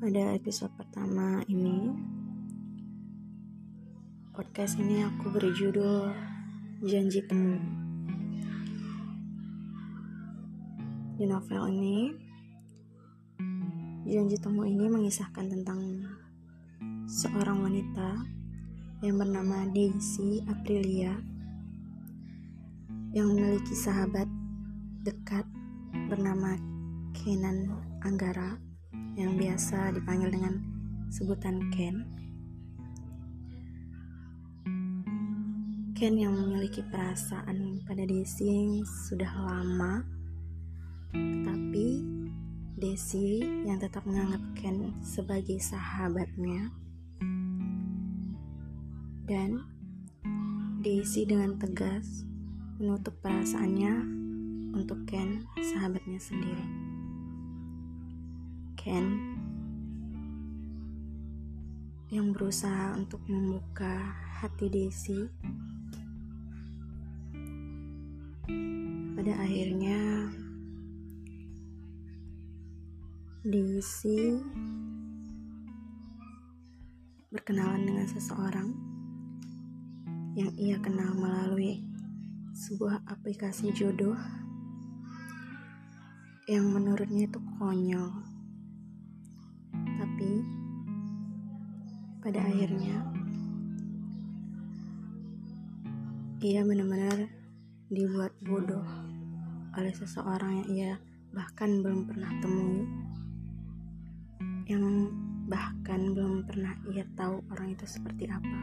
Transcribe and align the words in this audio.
Pada 0.00 0.32
episode 0.32 0.72
pertama 0.80 1.44
ini, 1.44 1.92
podcast 4.32 4.80
ini 4.80 5.04
aku 5.04 5.28
beri 5.28 5.52
judul 5.52 6.08
Janji 6.80 7.20
Temu. 7.28 7.60
Di 11.20 11.28
novel 11.28 11.68
ini, 11.68 11.98
Janji 14.08 14.40
Temu 14.40 14.64
ini 14.64 14.88
mengisahkan 14.88 15.52
tentang 15.52 16.08
seorang 17.04 17.60
wanita 17.60 18.24
yang 19.04 19.20
bernama 19.20 19.68
Daisy 19.68 20.40
Aprilia 20.48 21.12
yang 23.12 23.36
memiliki 23.36 23.76
sahabat 23.76 24.24
dekat 25.04 25.44
bernama 26.08 26.56
Kenan 27.12 27.68
Anggara 28.00 28.69
yang 29.18 29.34
biasa 29.38 29.94
dipanggil 29.94 30.30
dengan 30.30 30.54
sebutan 31.10 31.70
Ken. 31.74 32.06
Ken 35.94 36.16
yang 36.16 36.32
memiliki 36.32 36.80
perasaan 36.88 37.84
pada 37.84 38.06
Desi 38.08 38.80
sudah 39.10 39.28
lama, 39.36 40.00
tetapi 41.12 41.88
Desi 42.80 43.44
yang 43.68 43.76
tetap 43.76 44.08
menganggap 44.08 44.40
Ken 44.56 44.96
sebagai 45.04 45.60
sahabatnya. 45.60 46.72
Dan 49.28 49.60
Desi 50.80 51.28
dengan 51.28 51.60
tegas 51.60 52.24
menutup 52.80 53.12
perasaannya 53.20 53.94
untuk 54.72 55.04
Ken, 55.04 55.44
sahabatnya 55.60 56.16
sendiri. 56.16 56.89
Ken 58.80 59.36
yang 62.08 62.32
berusaha 62.32 62.96
untuk 62.96 63.20
membuka 63.28 63.92
hati 64.40 64.72
Desi. 64.72 65.20
Pada 69.12 69.36
akhirnya 69.36 70.32
Desi 73.44 74.40
berkenalan 77.28 77.84
dengan 77.84 78.08
seseorang 78.08 78.68
yang 80.40 80.56
ia 80.56 80.80
kenal 80.80 81.12
melalui 81.20 81.84
sebuah 82.56 83.04
aplikasi 83.04 83.76
jodoh 83.76 84.16
yang 86.48 86.64
menurutnya 86.72 87.28
itu 87.28 87.36
konyol 87.60 88.39
pada 92.20 92.44
akhirnya. 92.44 93.00
Ia 96.40 96.60
benar-benar 96.64 97.28
dibuat 97.88 98.32
bodoh 98.44 98.84
oleh 99.76 99.92
seseorang 99.96 100.64
yang 100.64 100.68
ia 100.68 100.92
bahkan 101.32 101.80
belum 101.80 102.04
pernah 102.08 102.32
temui. 102.44 102.84
Yang 104.68 105.16
bahkan 105.48 106.12
belum 106.12 106.44
pernah 106.44 106.76
ia 106.92 107.08
tahu 107.16 107.40
orang 107.56 107.72
itu 107.72 107.88
seperti 107.88 108.28
apa. 108.28 108.60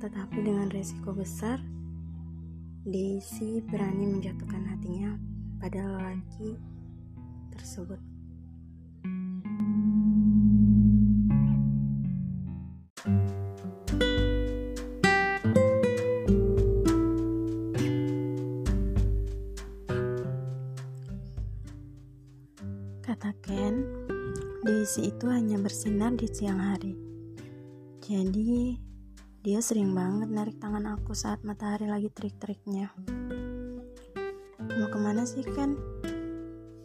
Tetapi 0.00 0.38
dengan 0.40 0.72
resiko 0.72 1.12
besar 1.12 1.60
Daisy 2.82 3.62
berani 3.62 4.18
menjatuhkan 4.18 4.66
hatinya 4.66 5.14
pada 5.62 5.78
lelaki 5.78 6.58
tersebut 7.54 8.11
Daisy 24.62 25.10
itu 25.10 25.26
hanya 25.26 25.58
bersinar 25.58 26.14
di 26.14 26.30
siang 26.30 26.62
hari. 26.62 26.94
Jadi, 27.98 28.78
dia 29.42 29.58
sering 29.58 29.90
banget 29.90 30.30
narik 30.30 30.62
tangan 30.62 30.86
aku 30.94 31.18
saat 31.18 31.42
matahari 31.42 31.90
lagi 31.90 32.06
terik-teriknya. 32.14 32.94
Mau 34.62 34.86
ke 34.86 34.98
mana 35.02 35.26
sih, 35.26 35.42
Ken? 35.42 35.74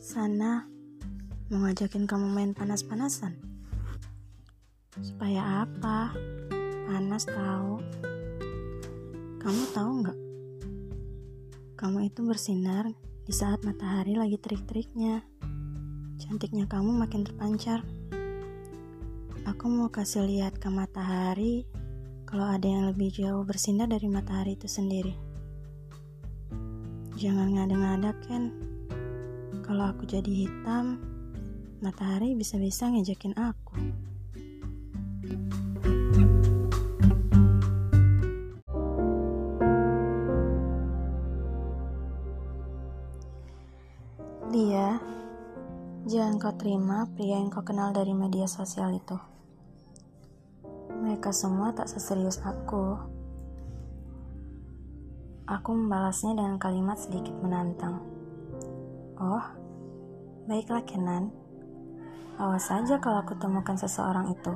Sana, 0.02 0.66
mau 1.54 1.70
ngajakin 1.70 2.10
kamu 2.10 2.26
main 2.34 2.58
panas-panasan. 2.58 3.38
Supaya 4.98 5.70
apa? 5.70 6.18
Panas 6.90 7.30
tahu. 7.30 7.78
Kamu 9.38 9.64
tahu 9.78 9.92
nggak? 10.02 10.20
Kamu 11.78 12.10
itu 12.10 12.26
bersinar 12.26 12.90
di 13.22 13.34
saat 13.38 13.62
matahari 13.62 14.18
lagi 14.18 14.42
terik-teriknya. 14.42 15.22
Cantiknya 16.18 16.66
kamu 16.66 16.98
makin 16.98 17.22
terpancar. 17.22 17.86
Aku 19.46 19.70
mau 19.70 19.88
kasih 19.94 20.26
lihat 20.26 20.58
ke 20.58 20.66
matahari 20.68 21.70
kalau 22.26 22.50
ada 22.50 22.66
yang 22.66 22.90
lebih 22.90 23.14
jauh 23.14 23.46
bersinar 23.46 23.86
dari 23.86 24.10
matahari 24.10 24.58
itu 24.58 24.66
sendiri. 24.66 25.14
Jangan 27.18 27.54
ngada-ngada, 27.54 28.18
Ken. 28.26 28.50
Kalau 29.62 29.94
aku 29.94 30.10
jadi 30.10 30.46
hitam, 30.46 30.98
matahari 31.86 32.34
bisa-bisa 32.34 32.90
ngejakin 32.90 33.38
aku. 33.38 34.07
Kau 46.48 46.56
terima 46.64 47.04
pria 47.12 47.44
yang 47.44 47.52
kau 47.52 47.60
kenal 47.60 47.92
dari 47.92 48.16
media 48.16 48.48
sosial 48.48 48.96
itu. 48.96 49.20
Mereka 50.96 51.36
semua 51.36 51.76
tak 51.76 51.92
seserius 51.92 52.40
aku. 52.40 52.96
Aku 55.44 55.76
membalasnya 55.76 56.40
dengan 56.40 56.56
kalimat 56.56 56.96
sedikit 56.96 57.36
menantang. 57.44 58.00
Oh, 59.20 59.44
baiklah 60.48 60.88
Kenan. 60.88 61.36
Awas 62.40 62.72
saja 62.72 62.96
kalau 63.04 63.28
aku 63.28 63.36
temukan 63.36 63.76
seseorang 63.76 64.32
itu. 64.32 64.56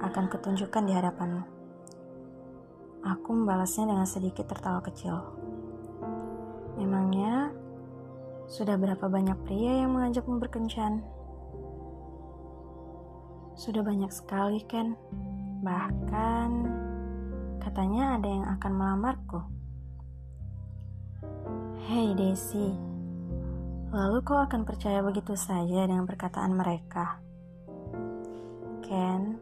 Akan 0.00 0.32
kutunjukkan 0.32 0.88
di 0.88 0.92
hadapanmu. 0.96 1.44
Aku 3.04 3.28
membalasnya 3.28 3.92
dengan 3.92 4.08
sedikit 4.08 4.48
tertawa 4.48 4.80
kecil. 4.80 5.20
Memangnya 6.80 7.52
sudah 8.54 8.78
berapa 8.78 9.10
banyak 9.10 9.34
pria 9.42 9.82
yang 9.82 9.98
mengajakmu 9.98 10.38
berkencan? 10.38 11.02
Sudah 13.58 13.82
banyak 13.82 14.14
sekali, 14.14 14.62
Ken. 14.62 14.94
Bahkan 15.66 16.50
katanya 17.58 18.14
ada 18.14 18.28
yang 18.30 18.46
akan 18.46 18.72
melamarku. 18.78 19.42
Hei 21.90 22.14
Desi, 22.14 22.70
lalu 23.90 24.22
kau 24.22 24.38
akan 24.38 24.62
percaya 24.62 25.02
begitu 25.02 25.34
saja 25.34 25.90
dengan 25.90 26.06
perkataan 26.06 26.54
mereka? 26.54 27.18
Ken, 28.86 29.34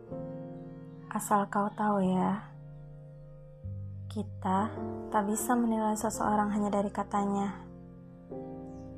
asal 1.12 1.44
kau 1.52 1.68
tahu 1.76 2.00
ya, 2.00 2.48
kita 4.08 4.72
tak 5.12 5.28
bisa 5.28 5.52
menilai 5.52 6.00
seseorang 6.00 6.48
hanya 6.48 6.72
dari 6.72 6.88
katanya 6.88 7.71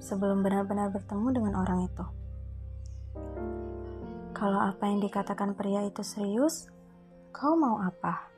sebelum 0.05 0.45
benar-benar 0.45 0.93
bertemu 0.93 1.29
dengan 1.33 1.55
orang 1.57 1.89
itu. 1.89 2.05
Kalau 4.37 4.61
apa 4.61 4.85
yang 4.85 5.01
dikatakan 5.01 5.57
pria 5.57 5.81
itu 5.89 6.05
serius, 6.05 6.69
kau 7.33 7.57
mau 7.57 7.81
apa? 7.81 8.29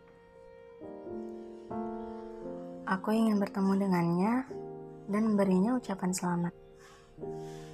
Aku 2.86 3.10
ingin 3.10 3.42
bertemu 3.42 3.82
dengannya 3.82 4.34
dan 5.10 5.22
memberinya 5.26 5.74
ucapan 5.74 6.14
selamat. 6.14 6.54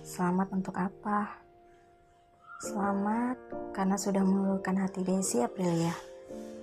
Selamat 0.00 0.48
untuk 0.56 0.72
apa? 0.80 1.36
Selamat 2.64 3.36
karena 3.76 4.00
sudah 4.00 4.24
meluluhkan 4.24 4.80
hati 4.80 5.04
Desi 5.04 5.44
Aprilia. 5.44 5.92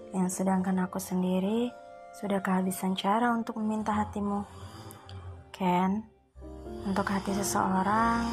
Yang 0.09 0.41
sedangkan 0.41 0.81
aku 0.81 0.97
sendiri 0.97 1.69
sudah 2.17 2.41
kehabisan 2.41 2.97
cara 2.97 3.29
untuk 3.35 3.61
meminta 3.61 3.93
hatimu. 3.93 4.41
Ken, 5.53 6.07
untuk 6.87 7.07
hati 7.11 7.35
seseorang, 7.35 8.31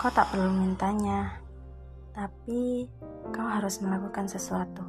kau 0.00 0.10
tak 0.10 0.34
perlu 0.34 0.50
mintanya, 0.50 1.38
tapi 2.14 2.90
kau 3.30 3.46
harus 3.46 3.78
melakukan 3.78 4.26
sesuatu. 4.26 4.82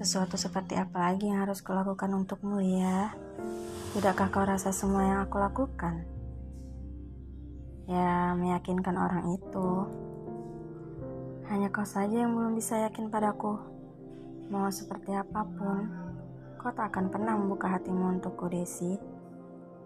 Sesuatu 0.00 0.40
seperti 0.40 0.80
apa 0.80 1.12
lagi 1.12 1.28
yang 1.28 1.44
harus 1.44 1.60
kulakukan 1.60 2.08
untukmu 2.16 2.56
ya? 2.64 3.12
Tidakkah 3.92 4.32
kau 4.32 4.46
rasa 4.46 4.72
semua 4.72 5.04
yang 5.04 5.18
aku 5.28 5.36
lakukan? 5.36 6.06
Ya, 7.84 8.32
meyakinkan 8.38 8.96
orang 8.96 9.36
itu. 9.36 9.68
Hanya 11.52 11.68
kau 11.68 11.84
saja 11.84 12.22
yang 12.24 12.32
belum 12.32 12.54
bisa 12.56 12.88
yakin 12.88 13.10
padaku. 13.10 13.58
Mau 14.48 14.70
seperti 14.72 15.12
apa 15.12 15.42
pun, 15.42 15.90
kau 16.56 16.70
tak 16.72 16.94
akan 16.94 17.10
pernah 17.10 17.34
membuka 17.34 17.68
hatimu 17.68 18.16
untukku, 18.16 18.48
Desi. 18.48 18.96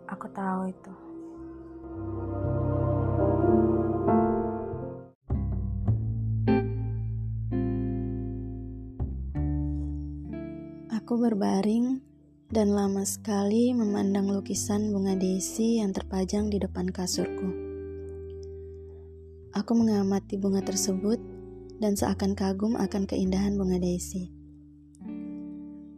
Aku 0.05 0.29
tahu 0.31 0.69
itu. 0.69 1.04
Aku 11.05 11.21
berbaring 11.21 12.01
dan 12.49 12.73
lama 12.73 13.05
sekali 13.05 13.77
memandang 13.77 14.25
lukisan 14.25 14.89
bunga 14.89 15.13
desi 15.13 15.77
yang 15.77 15.93
terpajang 15.93 16.49
di 16.49 16.57
depan 16.57 16.89
kasurku. 16.89 17.45
Aku 19.53 19.77
mengamati 19.77 20.41
bunga 20.41 20.65
tersebut 20.65 21.21
dan 21.77 21.93
seakan 21.93 22.33
kagum 22.33 22.81
akan 22.81 23.05
keindahan 23.05 23.53
bunga 23.53 23.77
desi. 23.77 24.33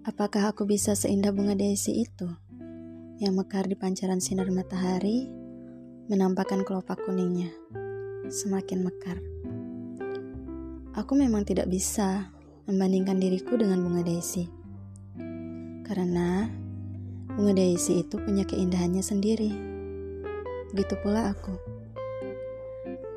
Apakah 0.03 0.51
aku 0.51 0.67
bisa 0.67 0.99
seindah 0.99 1.31
bunga 1.31 1.55
desi 1.55 2.03
itu 2.03 2.27
yang 3.23 3.39
mekar 3.39 3.71
di 3.71 3.79
pancaran 3.79 4.19
sinar 4.19 4.51
matahari, 4.51 5.31
menampakkan 6.11 6.67
kelopak 6.67 6.99
kuningnya 7.07 7.55
semakin 8.27 8.83
mekar? 8.83 9.23
Aku 10.99 11.15
memang 11.15 11.47
tidak 11.47 11.71
bisa 11.71 12.35
membandingkan 12.67 13.23
diriku 13.23 13.55
dengan 13.55 13.87
bunga 13.87 14.03
desi 14.03 14.56
karena 15.87 16.51
bunga 17.31 17.55
daisy 17.55 18.03
itu 18.03 18.19
punya 18.19 18.43
keindahannya 18.43 19.07
sendiri. 19.07 19.55
Begitu 20.75 20.99
pula 20.99 21.31
aku. 21.31 21.55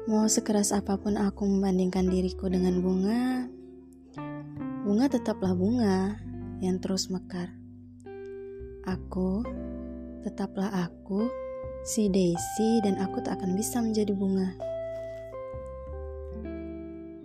Mau 0.06 0.30
sekeras 0.30 0.70
apa 0.70 1.02
pun 1.02 1.18
aku 1.18 1.50
membandingkan 1.50 2.06
diriku 2.06 2.46
dengan 2.46 2.78
bunga, 2.82 3.50
bunga 4.86 5.06
tetaplah 5.10 5.58
bunga 5.58 6.22
yang 6.62 6.78
terus 6.78 7.10
mekar. 7.10 7.58
Aku 8.86 9.42
tetaplah 10.22 10.70
aku, 10.70 11.30
si 11.86 12.10
Daisy, 12.10 12.86
dan 12.86 13.02
aku 13.02 13.22
tak 13.22 13.42
akan 13.42 13.58
bisa 13.58 13.82
menjadi 13.82 14.14
bunga. 14.14 14.50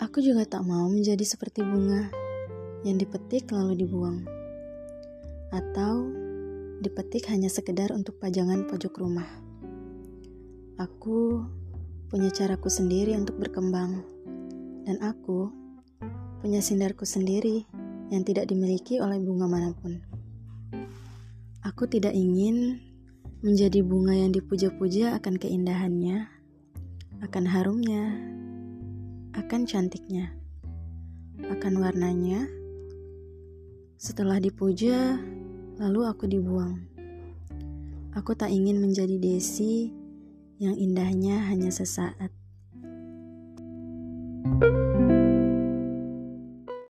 Aku 0.00 0.20
juga 0.24 0.44
tak 0.44 0.64
mau 0.64 0.88
menjadi 0.88 1.24
seperti 1.24 1.64
bunga 1.64 2.12
yang 2.84 3.00
dipetik 3.00 3.48
lalu 3.48 3.80
dibuang 3.80 4.33
atau 5.54 6.10
dipetik 6.82 7.30
hanya 7.30 7.46
sekedar 7.46 7.94
untuk 7.94 8.18
pajangan 8.18 8.66
pojok 8.66 8.98
rumah. 8.98 9.30
Aku 10.74 11.46
punya 12.10 12.34
caraku 12.34 12.66
sendiri 12.66 13.14
untuk 13.14 13.38
berkembang, 13.38 14.02
dan 14.82 14.98
aku 14.98 15.54
punya 16.42 16.58
sindarku 16.58 17.06
sendiri 17.06 17.62
yang 18.10 18.26
tidak 18.26 18.50
dimiliki 18.50 18.98
oleh 18.98 19.22
bunga 19.22 19.46
mana 19.46 19.70
pun. 19.72 20.02
Aku 21.64 21.88
tidak 21.88 22.12
ingin 22.12 22.82
menjadi 23.40 23.80
bunga 23.80 24.12
yang 24.12 24.34
dipuja-puja 24.34 25.16
akan 25.16 25.40
keindahannya, 25.40 26.28
akan 27.24 27.44
harumnya, 27.48 28.12
akan 29.32 29.64
cantiknya, 29.64 30.36
akan 31.48 31.80
warnanya. 31.80 32.44
Setelah 33.96 34.36
dipuja, 34.36 35.16
Lalu 35.74 36.00
aku 36.06 36.24
dibuang. 36.30 36.78
Aku 38.14 38.30
tak 38.38 38.54
ingin 38.54 38.78
menjadi 38.78 39.18
Desi 39.18 39.90
yang 40.62 40.78
indahnya 40.78 41.50
hanya 41.50 41.74
sesaat. 41.74 42.43